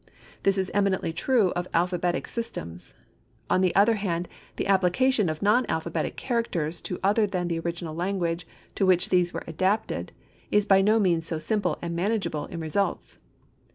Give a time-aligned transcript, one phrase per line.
[0.41, 2.95] This is eminently true of alphabetic systems.
[3.51, 7.93] On the other hand the application of non alphabetic characters to other than the original
[7.93, 10.11] language to which these were adapted
[10.49, 13.19] is by no means so simple and manageable in results.